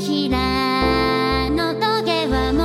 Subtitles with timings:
[0.00, 2.64] ひらのトゲはも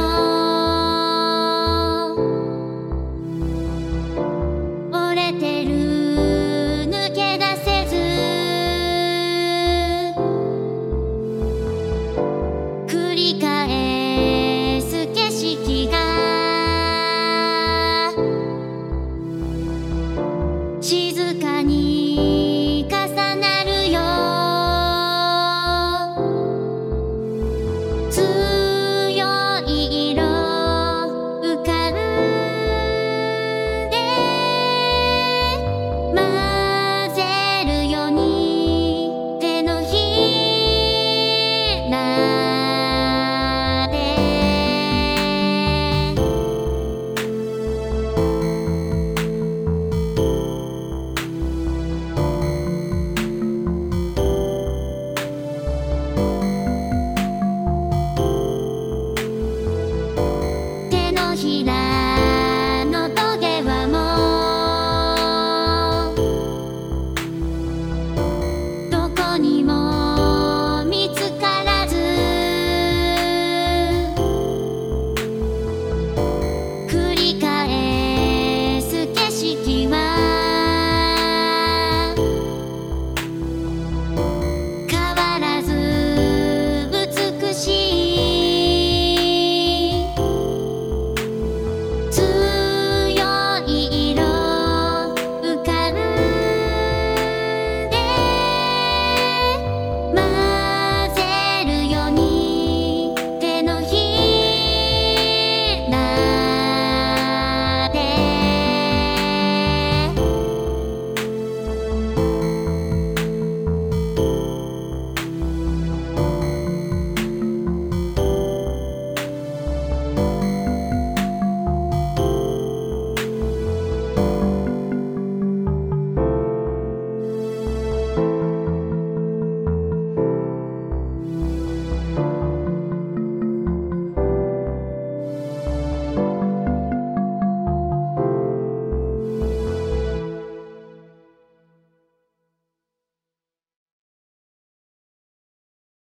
[4.93, 5.84] うおれてる。